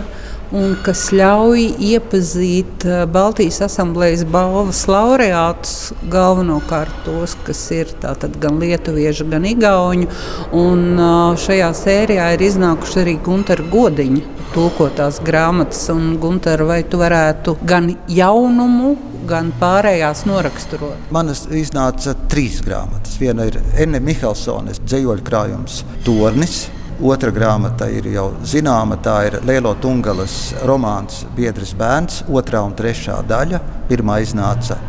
un 0.56 0.72
kas 0.86 1.10
ļauj 1.12 1.66
iepazīt 1.84 2.86
eh, 2.88 3.02
Baltijas 3.12 3.60
asamblejas 3.66 4.24
balvas 4.24 4.86
laureātus, 4.88 5.92
galvenokārt 6.08 7.04
tos, 7.04 7.36
kas 7.44 7.60
ir 7.76 7.92
gan 8.40 8.56
lietuvieši, 8.62 9.28
gan 9.28 9.44
igauņi. 9.52 10.08
Un 10.56 10.88
eh, 10.96 11.12
šajā 11.44 11.68
sērijā 11.76 12.32
ir 12.38 12.48
iznākuši 12.48 13.02
arī 13.04 13.18
Gunter 13.28 13.66
Godiņa 13.68 14.38
tulkotās 14.54 15.20
grāmatas. 15.24 15.84
Un, 15.92 16.14
Gunter, 16.22 16.64
vai 16.64 16.80
tu 16.88 17.04
varētu 17.04 17.58
gan 17.68 17.92
jaunumu, 18.08 18.96
gan 19.28 19.52
pārējās 19.60 20.24
noraksturot? 20.28 21.10
Man 21.14 21.30
iznāca 21.32 22.14
trīs 22.32 22.62
grāmatas. 22.64 23.18
Viena 23.20 23.46
ir 23.48 23.60
Enne 23.80 24.00
Mihelssones 24.04 24.80
dzējoļu 24.84 25.24
krājums 25.26 25.82
Tornis. 26.06 26.66
Otra 26.98 27.30
grāmata 27.30 27.86
ir 27.94 28.08
jau 28.10 28.32
zināma, 28.42 28.96
tā 28.98 29.20
ir 29.28 29.36
Lielo 29.46 29.76
Tungalas 29.78 30.50
romāns 30.66 31.20
Biedrs 31.36 31.70
bērns, 31.78 32.24
otrā 32.26 32.64
un 32.66 32.74
trešā 32.78 33.20
daļa. 33.28 33.60
Pirmā 33.86 34.18
iznāca 34.24 34.80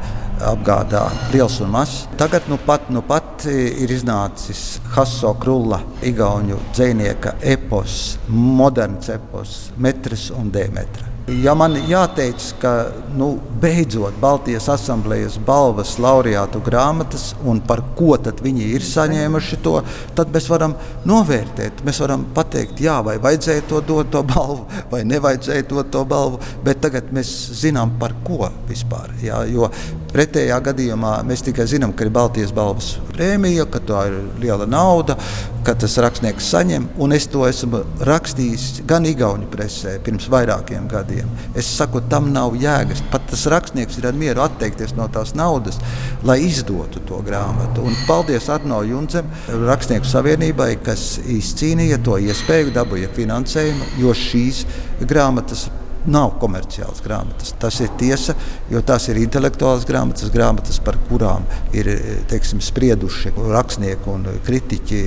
apgādā 0.50 1.04
liels 1.34 1.60
un 1.62 1.70
mazs. 1.76 2.08
Tagad 2.18 2.48
nu 2.50 2.58
pat, 2.66 2.90
nu 2.90 3.04
pat 3.06 3.46
ir 3.52 3.92
iznācis 3.94 4.80
Haso 4.96 5.36
Krulla, 5.38 5.82
Igaunijas 6.02 6.66
dzinieka 6.74 7.36
epos, 7.42 8.18
moderns 8.30 9.12
epos, 9.14 9.60
metrs 9.78 10.30
un 10.34 10.50
demetra. 10.56 11.09
Ja 11.30 11.54
man 11.54 11.76
jāteic, 11.86 12.42
ka 12.62 12.72
nu, 13.18 13.36
beidzot 13.62 14.16
Baltijas 14.22 14.66
asamblejas 14.72 15.36
balvas 15.46 15.98
laureātu 16.02 16.62
grāmatas 16.66 17.34
un 17.46 17.60
par 17.62 17.84
ko 17.98 18.16
viņi 18.18 18.70
ir 18.74 18.86
saņēmuši 18.86 19.60
to, 19.64 19.76
tad 20.18 20.32
mēs 20.34 20.48
varam 20.50 20.74
novērtēt. 21.06 21.84
Mēs 21.86 22.00
varam 22.02 22.26
pateikt, 22.36 22.82
jā, 22.82 22.98
vai 23.06 23.18
vajadzēja 23.22 23.68
to 23.70 23.82
dot 23.86 24.10
to 24.14 24.24
balvu, 24.26 24.66
vai 24.92 25.04
nevajadzēja 25.06 25.68
dot 25.70 25.92
to 25.94 26.04
balvu, 26.10 26.40
bet 26.66 26.82
tagad 26.82 27.14
mēs 27.14 27.30
zinām 27.62 27.94
par 28.02 28.16
ko 28.26 28.50
vispār. 28.70 29.14
Jā, 29.22 29.44
jo 29.52 29.70
pretējā 30.14 30.58
gadījumā 30.66 31.20
mēs 31.28 31.44
tikai 31.46 31.68
zinām, 31.70 31.94
ka 31.94 32.08
ir 32.08 32.14
Baltijas 32.16 32.56
balvas 32.56 32.96
prēmija, 33.14 33.68
ka 33.70 33.84
tā 33.86 34.08
ir 34.10 34.18
liela 34.42 34.66
nauda, 34.70 35.20
ka 35.68 35.76
tas 35.78 36.00
rakstnieks 36.02 36.50
saņem, 36.54 36.88
un 37.04 37.14
es 37.14 37.28
to 37.30 37.44
esmu 37.46 37.84
rakstījis 38.08 38.82
gan 38.90 39.06
Igaunijas 39.06 39.54
presē 39.54 39.98
pirms 40.04 40.30
vairākiem 40.32 40.88
gadiem. 40.90 41.19
Es 41.58 41.70
saku, 41.78 42.02
tam 42.12 42.30
nav 42.34 42.56
jēgas. 42.60 43.02
Pat 43.12 43.26
tas 43.32 43.46
rakstnieks 43.52 44.00
ir 44.00 44.10
ar 44.10 44.18
mieru 44.18 44.44
atteikties 44.46 44.96
no 44.98 45.08
tās 45.12 45.34
naudas, 45.38 45.80
lai 46.28 46.40
izdotu 46.46 47.02
to 47.10 47.22
grāmatu. 47.26 47.86
Un 47.86 47.98
paldies 48.08 48.50
Arno 48.54 48.82
Junzem, 48.88 49.30
Rakstnieku 49.50 50.08
savienībai, 50.10 50.72
kas 50.86 51.18
izcīnīja 51.24 52.02
to 52.06 52.20
iespēju, 52.30 52.74
dabūja 52.76 53.12
finansējumu, 53.18 53.94
jo 54.04 54.16
šīs 54.16 54.66
grāmatas 55.10 55.68
nav 56.08 56.36
komerciāls 56.42 57.02
grāmatas. 57.06 57.54
Tas 57.60 57.80
ir 57.84 57.92
tiesa, 58.00 58.36
jo 58.72 58.82
tās 58.86 59.10
ir 59.12 59.20
intelektuālas 59.22 59.86
grāmatas, 59.90 60.32
grāmatas, 60.34 60.80
par 60.84 60.98
kurām 61.10 61.46
ir 61.76 61.90
teiksim, 62.32 62.62
sprieduši 62.64 63.34
rakstnieki 63.38 64.10
un 64.14 64.26
kritiķi 64.46 65.02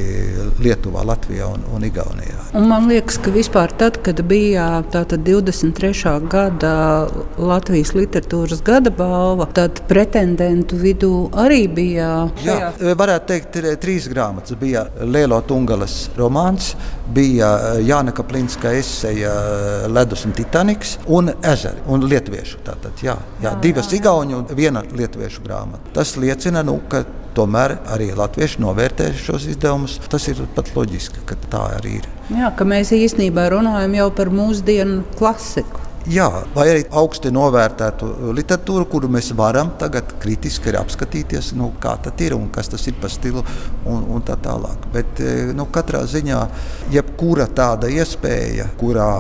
Lietuvā, 0.63 1.05
Latvijā 1.09 1.49
un, 1.53 1.65
un 1.75 1.87
Igaunijā. 1.87 2.49
Un 2.59 2.69
man 2.71 2.89
liekas, 2.91 3.19
ka 3.23 3.33
vispār 3.35 3.73
tad, 3.79 4.01
kad 4.05 4.21
bija 4.29 4.83
23. 4.93 5.93
gada 6.31 6.75
Latvijas 7.39 7.95
literatūras 7.97 8.63
gada 8.65 8.93
balva, 8.95 9.49
tad 9.55 9.83
pretendentu 9.89 10.79
vidū 10.81 11.13
arī 11.39 11.65
bija. 11.73 12.11
Jā, 12.45 12.73
varētu 12.99 13.31
teikt, 13.33 13.61
ir 13.61 13.71
trīs 13.83 14.09
grāmatas. 14.13 14.57
Bija 14.61 14.85
Lielo 15.03 15.41
Tungalas 15.47 16.07
romāns, 16.19 16.73
bija 17.15 17.79
Jāna 17.83 18.15
Kaplinska 18.17 18.73
eseja 18.77 19.33
Ledus 19.93 20.27
un 20.27 20.35
Titaniks 20.83 20.99
un 21.07 21.31
ezeri 21.43 21.83
un 21.87 22.03
lietuviešu. 22.09 22.61
Tātad, 22.67 22.99
jā, 23.03 23.17
jā, 23.43 23.55
divas 23.63 23.91
igauņu 23.93 24.39
un 24.41 24.47
viena 24.57 24.83
lietuviešu 24.83 25.43
grāmata. 25.45 25.93
Tas 25.95 26.17
liecina, 26.17 26.63
nu, 26.63 26.81
ka 26.89 27.05
tomēr 27.37 27.79
arī 27.93 28.13
latvieši 28.17 28.61
novērtē 28.63 29.13
šos 29.17 29.47
izdevumus. 29.53 30.01
Tas 30.11 30.27
ir 30.29 30.43
pat 30.57 30.73
loģiski, 30.77 31.25
ka 31.27 31.39
tā 31.49 31.63
arī 31.79 32.01
ir. 32.01 32.11
Jā, 32.33 32.53
ka 32.57 32.65
mēs 32.65 32.93
īstenībā 32.97 33.49
runājam 33.55 33.95
jau 34.01 34.11
par 34.17 34.33
mūsdienu 34.35 35.05
klasiku. 35.19 35.81
Jā, 36.11 36.27
vai 36.51 36.65
arī 36.67 36.81
augsti 36.99 37.31
novērtētu 37.31 38.33
literatūru, 38.35 38.89
kuru 38.91 39.07
mēs 39.13 39.29
varam 39.39 39.71
tagad 39.79 40.17
kritiski 40.19 40.75
apskatīties, 40.75 41.53
nu, 41.55 41.69
kā 41.79 41.95
tas 42.03 42.19
ir 42.27 42.35
un 42.35 42.49
kas 42.51 42.73
tas 42.73 42.83
ir 42.91 42.97
par 42.99 43.13
stilu 43.15 43.45
un, 43.87 44.09
un 44.11 44.25
tā 44.27 44.35
tālāk. 44.35 44.89
Bet 44.91 45.23
nu, 45.55 45.69
katrā 45.71 46.03
ziņā, 46.11 46.41
jebkura 46.91 47.47
tāda 47.55 47.87
iespēja, 47.87 48.67
kurā 48.83 49.13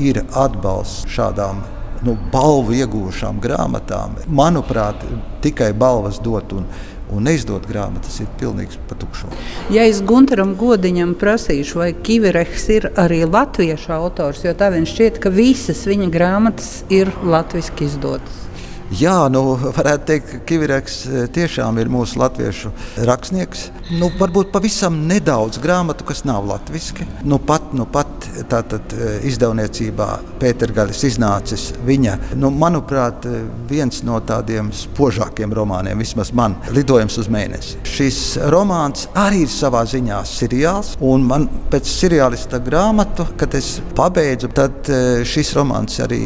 ir 0.00 0.22
atbalsts 0.36 1.08
šādām 1.12 1.60
nu, 2.06 2.16
balvu 2.32 2.76
iegūšām 2.80 3.40
grāmatām. 3.42 4.16
Manuprāt, 4.32 5.04
tikai 5.44 5.72
balvas 5.76 6.20
dot 6.24 6.54
un, 6.56 6.66
un 7.12 7.26
neizdot 7.26 7.66
grāmatas 7.68 8.20
ir 8.22 8.30
pilnīgs 8.40 8.80
patukšums. 8.90 9.48
Ja 9.74 9.84
es 9.88 10.00
Gunteram 10.06 10.54
Godiņam 10.60 11.16
prasīšu, 11.20 11.80
vai 11.82 11.90
Kivireks 11.92 12.68
ir 12.76 12.90
arī 13.00 13.22
latviešu 13.28 13.94
autors, 13.96 14.44
jo 14.46 14.54
tā 14.56 14.70
viņš 14.74 14.94
šķiet, 14.94 15.22
ka 15.22 15.34
visas 15.34 15.84
viņa 15.90 16.10
grāmatas 16.14 16.72
ir 16.92 17.12
latviski 17.24 17.90
izdotas. 17.90 18.46
Jā, 18.90 19.28
nu, 19.30 19.54
varētu 19.54 20.06
teikt, 20.08 20.30
ka 20.32 20.38
Kivireks 20.48 20.94
eh, 21.06 21.26
tiešām 21.30 21.76
ir 21.78 21.86
mūsu 21.92 22.18
latviešu 22.18 22.72
rakstnieks. 23.06 23.68
Nu, 24.00 24.08
varbūt 24.18 24.50
pavisam 24.50 24.96
nedaudz 25.06 25.60
grāmatu, 25.62 26.02
kas 26.08 26.24
nav 26.26 26.42
latviešu. 26.48 27.06
Nu, 27.22 27.38
pat, 27.38 27.68
nu, 27.76 27.86
pat 27.86 28.26
tātad, 28.50 28.90
eh, 28.96 29.20
izdevniecībā 29.30 30.08
Pētergaļas 30.42 31.04
iznācis 31.06 31.68
viņa, 31.86 32.16
nu, 32.42 32.50
manuprāt, 32.50 33.28
eh, 33.30 33.44
viens 33.70 34.02
no 34.02 34.18
tādiem 34.26 34.72
spožākiem 34.74 35.54
romāniem, 35.54 36.02
vismaz 36.02 36.34
man, 36.34 36.58
lidojums 36.74 37.20
uz 37.22 37.30
mēnesi. 37.30 37.78
Šis 37.86 38.20
romāns 38.50 39.06
arī 39.14 39.44
ir 39.44 39.54
savā 39.54 39.84
ziņā 39.86 40.18
seriāls, 40.26 40.96
un 40.98 41.28
man 41.30 41.46
pēc 41.70 41.86
seriālista 41.86 42.58
grāmatu, 42.58 43.28
kad 43.38 43.54
es 43.54 43.76
pabeidzu, 43.94 44.50
tad 44.50 44.90
šis 45.30 45.54
romāns 45.54 46.02
arī 46.02 46.20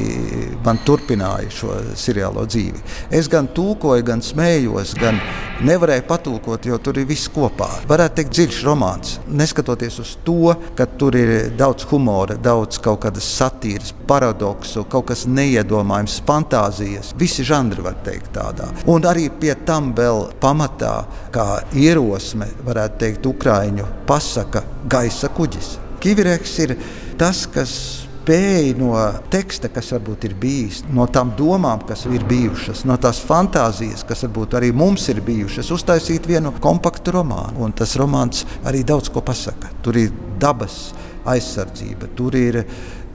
man 0.64 0.80
turpināja 0.86 1.52
šo 1.52 1.76
seriālo 1.92 2.46
dzīvi 2.46 2.53
dzīvi. 2.54 2.84
Es 3.14 3.28
gan 3.30 3.48
tūkoju, 3.54 4.04
gan 4.06 4.22
smējos, 4.24 4.94
gan 5.00 5.18
nevarēju 5.64 6.06
patulkot, 6.08 6.66
jo 6.66 6.78
tur 6.82 6.98
ir 7.00 7.08
viss 7.08 7.30
kopā. 7.32 7.68
Varētu 7.90 8.18
teikt, 8.20 8.34
dziļš 8.34 8.60
romāns. 8.66 9.16
Neskatoties 9.28 9.98
uz 10.02 10.14
to, 10.26 10.54
ka 10.78 10.86
tur 11.00 11.16
ir 11.18 11.50
daudz 11.58 11.86
humora, 11.90 12.38
daudz 12.40 12.80
kaut 12.82 13.02
kādas 13.04 13.28
satīras, 13.38 13.94
paradoksu, 14.08 14.86
kaut 14.90 15.10
kas 15.12 15.26
neiedomājams, 15.30 16.20
fantāzijas. 16.26 17.12
Visi 17.20 17.46
žanri 17.46 17.84
var 17.84 17.98
teikt 18.06 18.32
tādā. 18.36 18.70
Un 18.90 19.06
arī 19.08 19.28
pie 19.40 19.54
tam 19.66 19.92
vēl 19.96 20.28
pamatā, 20.42 20.96
kā 21.34 21.48
ierosme, 21.78 22.50
varētu 22.66 23.00
teikt, 23.04 23.30
Ukrāņu 23.34 23.86
pasaka 24.08 24.64
gaisa 24.90 25.30
kuģis. 25.34 25.78
Kivireks 26.04 26.58
ir 26.60 26.74
tas, 27.18 27.46
kas 27.48 28.03
spēja 28.24 28.76
no 28.78 28.94
teksta, 29.28 29.68
kas 29.68 29.90
varbūt 29.92 30.24
ir 30.24 30.34
bijis, 30.40 30.82
no 30.94 31.04
tām 31.12 31.34
domām, 31.36 31.82
kas 31.84 32.06
ir 32.08 32.24
bijušas, 32.24 32.84
no 32.88 32.96
tās 32.96 33.20
fantāzijas, 33.20 34.04
kas 34.08 34.24
varbūt 34.24 34.56
arī 34.56 34.72
mums 34.72 35.04
ir 35.12 35.20
bijušas, 35.24 35.70
uztaisīt 35.74 36.26
vienu 36.26 36.54
kompaktu 36.60 37.12
romānu. 37.18 37.60
Un 37.66 37.74
tas 37.76 37.96
romāns 38.00 38.46
arī 38.64 38.84
daudz 38.84 39.12
ko 39.12 39.20
pasaka. 39.20 39.68
Tur 39.84 39.98
ir 40.00 40.14
dabas 40.40 40.94
aizsardzība, 41.28 42.08
tur 42.16 42.36
ir 42.36 42.62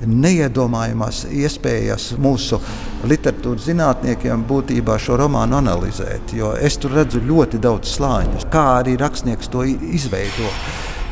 neiedomājamās 0.06 1.25
iespējas 1.34 2.13
mūsu 2.22 2.60
literatūras 3.10 3.66
zinātniekiem 3.66 4.46
būtībā 4.48 5.00
šo 5.01 5.18
romānu 5.20 5.58
analizēt. 5.58 6.38
Es 6.62 6.78
tur 6.78 6.94
redzu 7.00 7.24
ļoti 7.25 7.60
daudz 7.66 7.98
slāņu, 7.98 8.46
kā 8.54 8.68
arī 8.78 8.96
rakstnieks 9.01 9.50
to 9.51 9.66
izveido. 9.66 10.54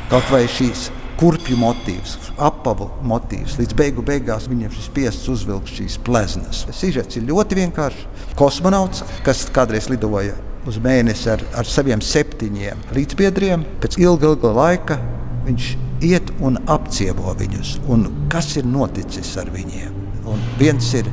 Kaut 0.07 0.29
vai 0.31 0.45
šīs 0.47 0.87
kurpju 1.17 1.57
motīvs, 1.57 2.17
apavu 2.37 2.89
motīvs. 3.07 3.57
Līdz 3.61 3.77
beigu 3.77 4.03
beigās 4.05 4.47
viņam 4.49 4.69
ir 4.69 4.83
spiests 4.85 5.29
uzvilkt 5.33 5.71
šīs 5.73 5.97
pleznas. 6.05 6.65
Sižets 6.75 7.17
ir 7.17 7.25
ļoti 7.29 7.57
vienkāršs. 7.61 8.05
Kosmonauts, 8.37 9.03
kas 9.25 9.47
kādreiz 9.53 9.89
lidoja 9.89 10.35
uz 10.67 10.77
mēnesi 10.83 11.31
ar, 11.33 11.43
ar 11.57 11.67
saviem 11.69 12.03
septiņiem 12.03 12.89
līdzbiedriem, 12.95 13.63
pēc 13.81 13.97
ilga, 14.03 14.33
ilga 14.33 14.53
laika 14.53 14.99
viņš 15.47 15.69
iet 16.05 16.33
un 16.43 16.59
apciemo 16.69 17.33
viņus. 17.39 17.77
Un 17.89 18.09
kas 18.31 18.53
ir 18.59 18.67
noticis 18.69 19.33
ar 19.41 19.49
viņiem? 19.53 20.03
Un 20.27 20.43
viens 20.59 20.91
ir 20.99 21.07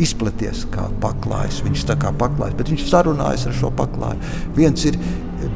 izplaties 0.00 0.64
kā 0.72 0.86
paklājs. 1.02 1.60
Viņš 1.66 1.84
tā 1.90 1.98
kā 2.00 2.10
paklājs, 2.18 2.56
bet 2.58 2.72
viņš 2.72 2.86
sarunājas 2.88 3.46
ar 3.50 3.58
šo 3.60 3.70
paklāju. 3.76 4.32
Viens 4.56 4.86
ir 4.88 4.96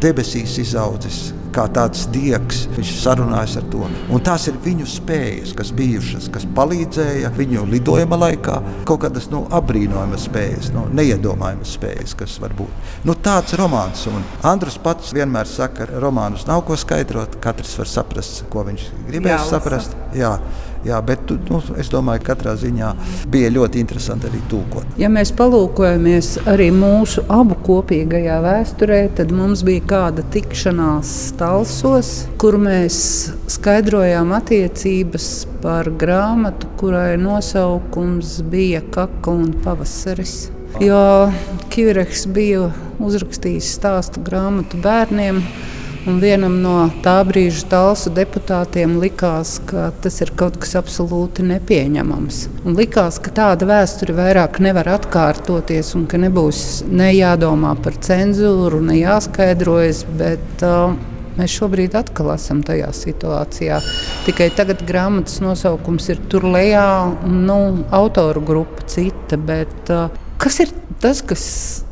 debesīs 0.04 0.58
izaudzis 0.62 1.32
kā 1.54 1.66
tāds 1.74 2.06
diegs. 2.12 2.64
Viņš 2.74 2.92
sarunājas 3.02 3.56
ar 3.60 3.68
to. 3.72 3.84
Un 4.12 4.24
tās 4.24 4.48
ir 4.50 4.58
viņu 4.64 4.88
spējas, 4.90 5.54
kas 5.56 5.72
bijušas, 5.76 6.28
kas 6.34 6.46
palīdzēja 6.56 7.32
viņu 7.36 7.66
lidojuma 7.70 8.18
laikā. 8.26 8.58
Kaut 8.88 9.04
kādas 9.04 9.30
nu, 9.32 9.44
apbrīnojamas 9.54 10.26
spējas, 10.28 10.72
nu, 10.74 10.86
neiedomājamas 10.94 11.76
spējas, 11.78 12.16
kas 12.18 12.36
var 12.42 12.54
būt. 12.58 12.92
Nu, 13.06 13.16
tāds 13.16 13.56
romāns. 13.60 14.06
Un 14.10 14.24
Andrus 14.46 14.78
pats 14.82 15.14
vienmēr 15.16 15.48
saka, 15.50 15.88
ka 15.88 16.02
romānus 16.02 16.46
nav 16.48 16.64
ko 16.68 16.78
skaidrot. 16.78 17.38
Katrs 17.42 17.74
var 17.80 17.90
saprast, 17.90 18.44
ko 18.52 18.66
viņš 18.68 18.86
gribēs 19.08 19.50
saprast. 19.50 19.96
Jā. 20.14 20.36
Jā, 20.84 20.98
bet 21.04 21.30
nu, 21.48 21.60
es 21.80 21.88
domāju, 21.92 22.20
ka 22.20 22.34
katrā 22.34 22.52
ziņā 22.60 22.90
bija 23.32 23.50
ļoti 23.54 23.80
interesanti 23.80 24.28
arī 24.28 24.40
tūkot. 24.50 24.96
Ja 25.00 25.08
mēs 25.12 25.32
palūkojamies 25.36 26.30
arī 26.50 26.68
mūsu 26.76 27.24
abu 27.32 27.56
kopīgajā 27.64 28.36
vēsturē, 28.44 29.00
tad 29.16 29.32
mums 29.32 29.64
bija 29.64 29.84
kāda 29.94 30.24
tikšanās 30.34 31.14
Talsos, 31.40 32.12
kur 32.40 32.58
mēs 32.60 32.98
skaidrojām 33.56 34.34
attiecības 34.36 35.30
par 35.64 35.88
grāmatu, 36.00 36.68
kurai 36.80 37.14
nosaukums 37.20 38.42
bija 38.52 38.82
Kaka 38.92 39.32
un 39.32 39.54
Pavasaris. 39.64 40.50
Jo 40.82 41.30
Kivireks 41.72 42.26
bija 42.34 42.68
uzrakstījis 43.02 43.72
stāstu 43.78 44.22
grāmatu 44.26 44.80
bērniem. 44.84 45.40
Un 46.04 46.18
vienam 46.20 46.58
no 46.60 46.90
tā 47.00 47.14
brīža 47.24 47.62
talsu 47.72 48.10
deputātiem 48.12 48.98
likās, 49.00 49.54
ka 49.64 49.86
tas 50.04 50.20
ir 50.20 50.34
kaut 50.36 50.58
kas 50.60 50.74
absolūti 50.76 51.46
nepieņemams. 51.48 52.40
Un 52.68 52.76
likās, 52.76 53.16
ka 53.24 53.32
tāda 53.32 53.64
vēsture 53.70 54.12
vairāk 54.16 54.60
nevar 54.64 54.90
atkārtoties 54.98 55.94
un 55.96 56.04
ka 56.10 56.20
nebūs 56.20 56.84
ne 56.92 57.08
jādomā 57.14 57.72
par 57.80 57.96
cenzūru, 58.04 58.82
ne 58.84 59.00
jāskaidrojas. 59.00 60.04
Bet, 60.20 60.46
uh, 60.60 60.92
Mēs 61.34 61.50
šobrīd 61.50 61.96
atkal 61.98 62.28
esam 62.36 62.60
tajā 62.62 62.92
situācijā. 62.94 63.80
Tikai 64.22 64.52
tagad 64.54 64.84
grāmatas 64.86 65.40
nosaukums 65.42 66.06
ir 66.14 66.20
tur 66.30 66.46
lejā, 66.46 66.84
un 67.26 67.40
nu, 67.48 67.56
autoru 67.90 68.44
grupa 68.52 68.86
cita. 68.86 69.34
Bet, 69.34 69.74
uh, 69.90 70.14
kas 70.38 70.60
ir 70.62 70.70
tas, 71.04 71.20
kas 71.20 71.42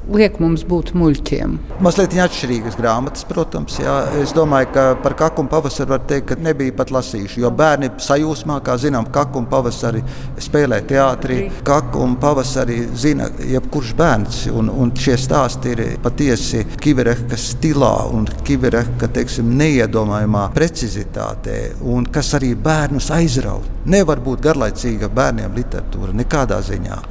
liek 0.09 0.39
mums 0.41 0.65
būt 0.67 0.95
muļķiem. 0.97 1.55
Mazliet 1.85 2.15
atšķirīgas 2.25 2.79
grāmatas, 2.79 3.27
protams. 3.29 3.77
Jā. 3.83 3.97
Es 4.23 4.33
domāju, 4.35 4.71
ka 4.75 4.85
par 5.05 5.15
kaku 5.19 5.45
un 5.45 5.51
pavasari 5.53 5.93
var 5.93 6.03
teikt, 6.09 6.31
ka 6.31 6.39
nebija 6.41 6.75
pat 6.79 6.91
lasījuši. 6.95 7.43
Jo 7.45 7.51
bērni 7.55 7.91
sajūsmā, 8.03 8.59
kā 8.65 8.79
zinām, 8.81 9.11
kaku 9.15 9.43
un 9.43 9.49
pavasari 9.53 10.03
spēlē 10.43 10.81
teātrī. 10.89 11.39
Kaku 11.67 12.03
un 12.07 12.17
pavasari 12.23 12.81
zina 12.99 13.29
jebkurš 13.53 13.93
bērns. 14.01 14.43
Un, 14.57 14.73
un 14.73 14.95
šie 14.97 15.19
stāsti 15.21 15.77
ir 15.77 15.85
patiesi 16.03 16.65
Kivereka 16.83 17.39
stilā 17.39 17.95
un 18.17 18.27
Kivereka 18.47 19.11
teiksim, 19.13 19.53
neiedomājumā 19.61 20.49
precizitātē, 20.57 21.59
un 21.93 22.09
kas 22.13 22.33
arī 22.41 22.55
bērnus 22.57 23.13
aizrauj. 23.15 23.69
Nevar 23.93 24.25
būt 24.25 24.43
garlaicīga 24.49 25.13
bērniem 25.13 25.57
literatūra 25.59 26.17
nekādā 26.17 26.63
ziņā. 26.65 27.03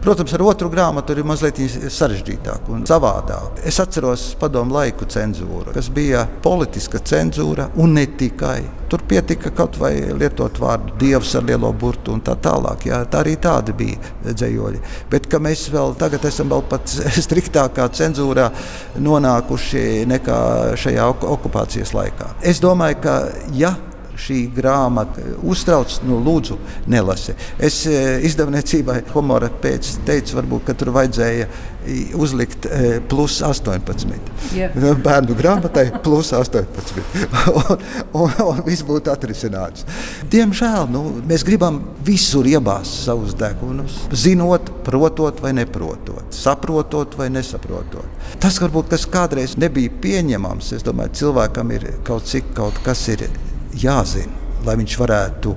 Protams, 0.00 0.32
ar 0.32 0.42
otru 0.48 0.70
grāmatu 0.72 1.12
ir 1.12 1.26
mazliet 1.28 1.58
sarežģītāk 1.92 2.70
un 2.72 2.86
savādāk. 2.88 3.58
Es 3.68 3.76
atceros 3.82 4.30
padomu 4.40 4.72
laiku 4.78 5.04
cenzūru, 5.04 5.74
kas 5.74 5.90
bija 5.92 6.22
politiska 6.40 7.02
cenzūra 7.04 7.66
un 7.76 7.92
ne 7.98 8.06
tikai. 8.08 8.62
Tur 8.90 9.04
pietika 9.06 9.52
kaut 9.54 9.76
vai 9.78 9.92
lietot 10.16 10.56
vārdu 10.58 10.96
dievs 11.02 11.34
ar 11.36 11.44
lielo 11.46 11.68
burtu 11.76 12.14
un 12.16 12.24
tā 12.24 12.32
tālāk. 12.40 12.88
Jā, 12.88 13.02
tā 13.12 13.20
arī 13.20 13.36
tādi 13.44 13.76
bija 13.76 14.00
dzējoļi. 14.24 14.80
Bet 15.12 15.28
mēs 15.36 15.66
vēl 15.74 15.92
tagad 16.00 16.24
esam 16.32 16.48
vēl 16.50 16.64
pat 16.72 16.96
striktākā 17.28 17.90
cenzūrā 18.00 18.48
nonākuši 19.04 19.84
nekā 20.08 20.40
šajā 20.80 21.12
okupācijas 21.36 21.92
laikā. 21.94 22.32
Es 22.40 22.64
domāju, 22.64 23.02
ka 23.04 23.20
ja 23.52 23.76
šī 24.20 24.40
grāmata 24.54 25.24
uztrauc, 25.46 26.00
nu, 26.06 26.20
lūdzu, 26.24 26.58
nelasi. 26.90 27.36
Es 27.58 27.82
e, 27.88 28.20
izdevniecībai 28.28 29.00
humora 29.14 29.50
pēc 29.62 29.96
teicu, 30.08 30.38
varbūt, 30.40 30.66
ka 30.68 30.76
tur 30.78 30.92
vajadzēja 30.96 31.48
uzlikt 32.14 32.66
e, 32.66 33.00
plus 33.08 33.40
18. 33.42 34.06
Yeah. 34.54 34.74
Bērnu 35.04 35.34
grāmatai 35.38 35.86
plus 36.04 36.32
18. 36.36 37.00
un, 37.54 37.84
un, 38.12 38.34
un 38.44 38.62
viss 38.66 38.84
būtu 38.86 39.12
atrisināts. 39.12 39.86
Diemžēl 40.30 40.90
nu, 40.92 41.04
mēs 41.28 41.44
gribam 41.46 41.80
visur 42.04 42.48
iebāzt 42.48 43.06
savus 43.06 43.34
degunus, 43.38 43.96
zinot, 44.12 44.70
protot 44.84 45.40
vai 45.40 45.54
neprotot, 45.56 46.28
saprotot 46.34 47.16
vai 47.18 47.30
nesaprotot. 47.32 48.36
Tas 48.40 48.60
varbūt 48.60 48.92
kas 48.92 49.06
kādreiz 49.10 49.56
nebija 49.60 49.92
pieņemams. 50.02 50.74
Es 50.76 50.84
domāju, 50.86 51.16
cilvēkam 51.22 51.72
ir 51.76 51.88
kaut 52.06 52.28
cik 52.28 52.52
kaut 52.56 52.76
kas 52.84 53.08
ir 53.12 53.28
jāzina, 53.76 54.32
lai 54.66 54.76
viņš 54.80 54.96
varētu 55.00 55.54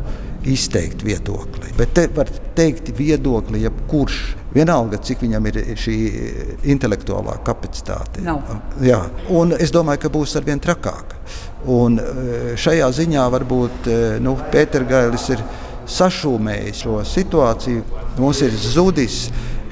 izteikt 0.50 1.04
viedokli. 1.04 1.72
Bet 1.78 1.94
te 1.96 2.08
var 2.16 2.30
teikt 2.56 2.92
viedokli 2.98 3.64
jebkurš. 3.64 4.22
Vienalga, 4.54 5.00
cik 5.02 5.24
viņam 5.24 5.48
ir 5.50 5.60
šī 5.80 5.96
intelektuālā 6.70 7.40
kapacitāte. 7.48 8.22
No. 8.22 8.38
Jā, 8.84 9.00
un 9.34 9.56
es 9.58 9.74
domāju, 9.74 10.04
ka 10.04 10.12
būs 10.14 10.36
arvien 10.38 10.62
trakāk. 10.62 11.16
Un 11.74 11.98
e, 11.98 12.04
šajā 12.60 12.92
ziņā 13.00 13.24
varbūt 13.34 13.88
e, 13.90 13.98
nu, 14.22 14.36
Pētergailis 14.54 15.30
ir 15.34 15.42
sašūmējis 15.90 16.84
šo 16.84 17.00
situāciju. 17.08 17.88
Mums 18.20 18.44
ir 18.46 18.54
zudis 18.54 19.24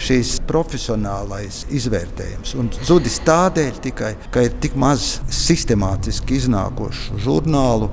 šīs 0.01 0.39
profesionālais 0.49 1.65
izvērtējums. 1.77 2.55
Un 2.57 2.71
zudis 2.81 3.19
tādēļ 3.27 3.77
tikai, 3.85 4.15
ka 4.33 4.47
ir 4.47 4.55
tik 4.63 4.77
maz 4.79 5.19
sistemātiski 5.29 6.39
iznākošu 6.39 7.21
žurnālu 7.21 7.91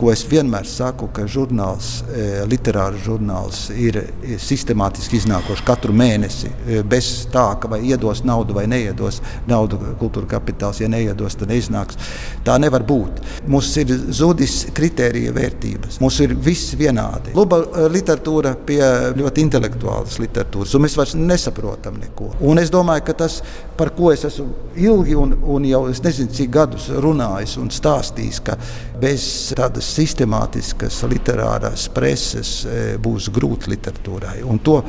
ko 0.00 0.08
es 0.12 0.22
vienmēr 0.24 0.64
saku, 0.68 1.10
ka 1.12 1.26
žurnāls, 1.28 1.90
e, 2.08 2.26
literārs 2.48 3.02
žurnāls 3.04 3.66
ir 3.74 3.98
sistemātiski 4.40 5.18
iznākošs 5.20 5.64
katru 5.66 5.92
mēnesi. 5.96 6.48
E, 6.64 6.80
bez 6.86 7.10
tā, 7.32 7.44
ka 7.60 7.68
vai 7.68 7.82
iedos 7.90 8.22
naudu 8.24 8.56
vai 8.56 8.64
neiedos 8.70 9.20
naudu, 9.48 9.80
kultūra 10.00 10.30
kapitāls, 10.36 10.80
ja 10.80 10.88
neiedos, 10.88 11.36
tad 11.36 11.52
neiznāks. 11.52 12.00
Tā 12.46 12.56
nevar 12.62 12.84
būt. 12.88 13.20
Mums 13.50 13.70
ir 13.82 13.92
zudis 14.16 14.62
kritērija 14.76 15.34
vērtības. 15.36 16.00
Mums 16.00 16.20
ir 16.24 16.34
viss 16.48 16.72
vienādi. 16.80 17.34
Luba 17.36 17.60
e, 17.66 17.88
literatūra 17.92 18.54
pie 18.66 18.80
ļoti 19.18 19.44
intelektuālas 19.44 20.16
literatūras, 20.22 20.76
un 20.76 20.86
mēs 20.86 20.96
vairs 20.96 21.16
nesaprotam 21.18 22.00
neko. 22.00 22.32
Un 22.48 22.62
es 22.62 22.72
domāju, 22.72 23.04
ka 23.10 23.18
tas, 23.26 23.40
par 23.76 23.92
ko 23.96 24.14
es 24.14 24.24
esmu 24.28 24.48
ilgi 24.80 25.18
un, 25.18 25.36
un 25.56 25.68
jau 25.68 25.84
es 25.92 26.00
nezinu, 26.04 26.32
cik 26.40 26.54
gadus 26.56 26.88
runājis 27.04 27.58
un 27.60 27.68
stāstījis, 27.74 28.40
ka 28.48 28.56
bez 29.00 29.24
tādas 29.56 29.88
sistemātiskas 29.96 31.00
literārās 31.10 31.88
preses 31.94 32.60
e, 32.64 32.78
būs 33.00 33.30
grūti 33.34 33.72
literatūrai. 33.74 34.40
Un 34.46 34.60
to 34.64 34.80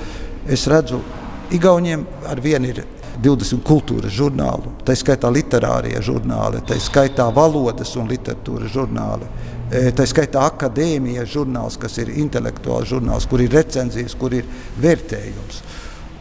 es 0.49 0.67
redzu, 0.71 1.01
Igauniem 1.51 2.05
ar 2.31 2.39
vienu 2.39 2.69
ir 2.71 2.77
20 3.19 3.59
kultūras 3.67 4.13
žurnālu, 4.15 4.69
tā 4.87 4.95
skaitā 4.95 5.27
literārie 5.27 5.99
žurnāli, 5.99 6.61
tā 6.63 6.77
skaitā 6.79 7.25
valodas 7.35 7.91
un 7.99 8.07
literatūras 8.07 8.71
žurnāli. 8.71 9.27
E, 9.71 9.81
tā 9.95 10.05
skaitā 10.07 10.45
akadēmijas 10.47 11.27
žurnāls, 11.33 11.75
kas 11.79 11.97
ir 11.99 12.13
intelektuāls 12.23 12.87
žurnāls, 12.91 13.27
kur 13.27 13.43
ir 13.43 13.51
recenzijas, 13.51 14.15
kur 14.19 14.35
ir 14.35 14.47
vērtējums. 14.79 15.59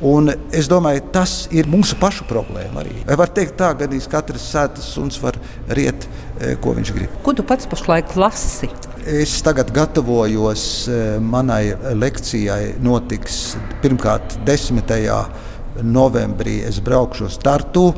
Un 0.01 0.31
es 0.57 0.65
domāju, 0.71 1.03
tas 1.13 1.33
ir 1.53 1.67
mūsu 1.69 1.99
pašu 2.01 2.25
problēma 2.29 2.81
arī. 2.81 3.03
Vai 3.05 3.19
var 3.21 3.33
teikt 3.37 3.59
tā, 3.61 3.75
ka 3.77 3.89
katrs 4.09 4.47
sēdes 4.49 4.87
suns 4.95 5.19
var 5.21 5.37
riet, 5.69 6.07
e, 6.41 6.55
ko 6.57 6.73
viņš 6.73 6.93
grib. 6.97 7.19
Ko 7.23 7.35
tu 7.37 7.45
pats 7.45 7.69
pašlaik 7.69 8.17
lasi? 8.17 8.71
Es 9.05 9.43
tagad 9.45 9.69
gatavojos 9.77 10.65
e, 10.89 11.01
manai 11.21 11.75
lekcijai. 12.01 12.81
Notiks 12.81 13.59
pirmkārt 13.83 14.39
10. 14.49 14.89
novembrī. 15.85 16.63
Es 16.65 16.81
braukšu 16.81 17.29
uz 17.29 17.37
Tartu, 17.45 17.91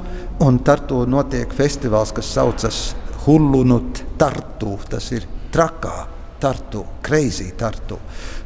un 0.43 0.59
Tartu 0.59 1.05
notiek 1.07 1.55
festivāls, 1.55 2.11
kas 2.15 2.35
saucas 2.35 2.83
Hullunut 3.23 4.03
Tartu. 4.19 4.75
Tas 4.91 5.07
ir 5.15 5.31
trakā 5.55 6.09
Tartu, 6.43 6.83
Crazy 7.07 7.53
Tartu. 7.55 8.01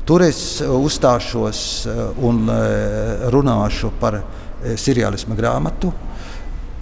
Tur 0.07 0.23
es 0.23 0.61
uh, 0.63 0.71
uzstāšos 0.79 1.61
uh, 1.91 2.03
un 2.23 2.45
uh, 2.47 3.27
runāšu 3.35 3.91
par 4.01 4.21
seriālisma 4.79 5.35
grāmatu. 5.37 5.91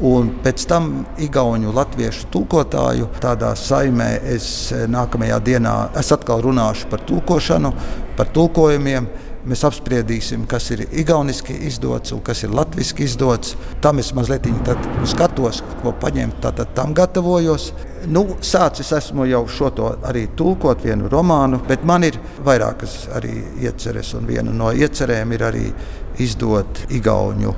Un 0.04 0.28
pēc 0.44 0.64
tam 0.68 0.90
Igaunu 1.22 1.72
latviešu 1.74 2.28
tulkotāju 2.34 3.08
tādā 3.22 3.52
saimē 3.58 4.08
es 4.34 4.46
nākamajā 4.90 5.38
dienā 5.46 5.74
es 6.00 6.10
atkal 6.14 6.42
runāšu 6.44 6.88
par 6.90 7.02
tulkošanu, 7.08 7.72
par 8.18 8.30
tulkojumiem. 8.34 9.08
Mēs 9.44 9.60
apspriedīsim, 9.68 10.46
kas 10.48 10.70
ir 10.72 10.86
igauniski 10.88 11.52
izdots 11.68 12.14
un 12.16 12.22
kas 12.24 12.40
ir 12.46 12.54
latviešu 12.56 13.02
izdots. 13.04 13.52
Tam 13.84 14.00
es 14.00 14.14
mazliet 14.16 14.48
skatos, 15.10 15.60
ko 15.82 15.92
paņemt, 16.00 16.38
tad 16.40 16.62
tam 16.76 16.94
gatavojos. 16.96 17.68
Nu, 18.08 18.24
sācis 18.40 18.92
esmu 18.96 19.28
jau 19.28 19.42
šo 19.48 19.70
to 19.76 19.92
arī 20.08 20.26
tulkot 20.36 20.84
vienu 20.84 21.12
romānu, 21.12 21.60
bet 21.68 21.84
man 21.84 22.08
ir 22.08 22.16
vairākas 22.44 23.02
arī 23.20 23.36
ieceres, 23.68 24.14
un 24.16 24.24
viena 24.28 24.52
no 24.52 24.72
iecerēm 24.72 25.36
ir 25.36 25.48
arī 25.52 25.68
izdot 26.24 26.86
igauņu 26.96 27.54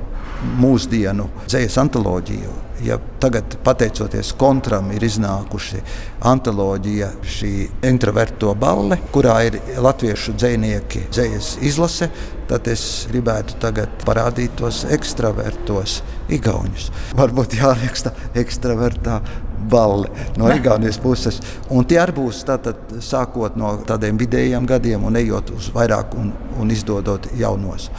mūsdienu 0.59 1.31
dzīslu 1.47 1.85
antoloģiju. 1.87 2.66
Ja 2.83 2.97
tagad, 3.19 3.57
pateicoties 3.63 4.33
kontram, 4.37 4.91
ir 4.93 5.03
iznākusi 5.03 5.81
antoloģija, 6.27 7.09
šī 7.25 7.51
introverto 7.87 8.53
balle, 8.59 8.99
kurā 9.13 9.37
ir 9.47 9.59
latviešu 9.83 10.35
dzinieki, 10.37 11.07
dzīslas 11.11 11.51
izlase, 11.65 12.09
tad 12.47 12.67
es 12.71 13.07
gribētu 13.11 13.57
tagad 13.61 14.05
parādīt 14.05 14.55
tos 14.59 14.83
ekstravertos 14.93 16.01
igauņus. 16.37 16.91
Varbūt 17.17 17.57
jāraksta 17.59 18.13
ekstravertā 18.37 19.19
balli 19.67 20.07
no 20.39 20.47
Igaunijas 20.53 20.99
puses. 21.03 21.41
Un 21.73 21.87
tie 21.89 21.99
arī 21.99 22.15
būs 22.21 22.43
tātad, 22.47 22.79
sākot 23.03 23.57
no 23.59 23.73
tādiem 23.87 24.19
vidējiem 24.21 24.69
gadiem 24.69 25.09
un 25.09 25.19
ejot 25.19 25.51
uz 25.57 25.71
vairāk 25.75 26.15
un, 26.19 26.31
un 26.61 26.71
izdodot 26.71 27.27
jaunos. 27.35 27.89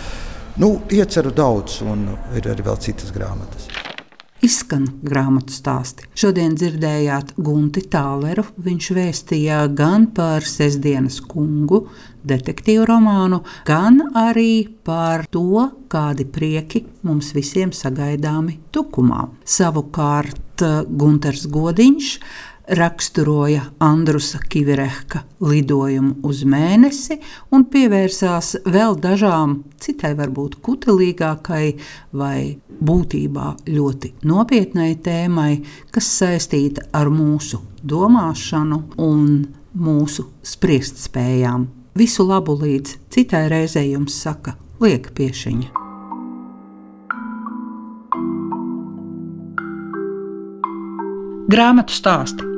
Nu, 0.59 0.79
ieceru 0.91 1.31
daudz, 1.31 1.83
un 1.87 2.09
ir 2.39 2.49
arī 2.51 2.65
vēl 2.67 2.81
citas 2.83 3.13
grāmatas 3.15 3.69
izskan 4.45 4.87
grāmatu 5.05 5.55
stāsti. 5.55 6.07
Šodien 6.19 6.55
dzirdējāt 6.59 7.35
Gunti 7.37 7.83
Tāleru. 7.91 8.45
Viņš 8.65 8.91
vēstīja 8.99 9.63
gan 9.77 10.09
par 10.15 10.47
sestdienas 10.47 11.21
kungu, 11.25 11.87
detektīvu 12.29 12.87
romānu, 12.89 13.43
gan 13.69 14.01
arī 14.19 14.69
par 14.85 15.27
to, 15.33 15.69
kādi 15.89 16.27
prieki 16.29 16.85
mums 17.07 17.33
visiem 17.37 17.73
sagaidāmi 17.75 18.59
tukumā. 18.75 19.29
Savukārt 19.49 20.65
Gunters 20.99 21.47
Godiņš 21.51 22.13
raksturoja 22.69 23.63
Andrusa 23.81 24.39
Kiverehka 24.49 25.23
lidojumu 25.41 26.15
uz 26.23 26.43
mēnesi 26.45 27.19
un 27.53 27.65
pievērsās 27.71 28.59
vēl 28.69 28.99
dažām 29.01 29.63
citai, 29.81 30.13
varbūt 30.19 30.59
kutelīgākai 30.65 31.65
vai 32.13 32.59
būtībā 32.69 33.47
ļoti 33.69 34.13
nopietnai 34.29 34.93
tēmai, 35.05 35.53
kas 35.95 36.11
saistīta 36.21 36.89
ar 36.93 37.09
mūsu 37.13 37.63
domāšanu 37.83 38.83
un 39.01 39.25
mūsu 39.79 40.29
spriestspējām. 40.45 41.69
Visu 41.99 42.27
labu 42.27 42.55
līdz 42.61 42.99
citai 43.11 43.49
reizei 43.51 43.93
jums 43.95 44.21
saka 44.23 44.55
Lieka 44.83 45.15
Piešiņa. 45.17 45.87
Grāmatu 51.49 51.97
stāstu 51.97 52.58